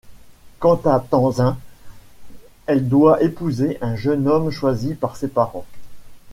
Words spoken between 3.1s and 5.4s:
épouser un jeune homme choisi par ses